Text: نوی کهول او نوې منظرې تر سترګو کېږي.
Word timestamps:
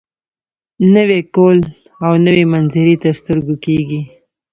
نوی 0.93 1.19
کهول 1.33 1.59
او 2.05 2.13
نوې 2.25 2.43
منظرې 2.53 2.95
تر 3.03 3.13
سترګو 3.21 3.55
کېږي. 3.65 4.01